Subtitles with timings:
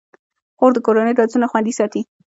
[0.57, 2.01] خور د کورنۍ رازونه خوندي ساتي.